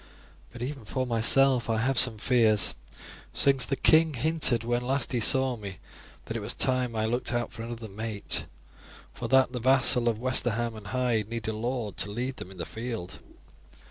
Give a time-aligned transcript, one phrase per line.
[0.51, 2.73] But even for myself I have some fears,
[3.35, 5.77] since the king hinted, when last he saw me,
[6.25, 8.47] that it was time I looked out for another mate,
[9.13, 12.57] for that the vassal of Westerham and Hyde needed a lord to lead them in
[12.57, 13.19] the field.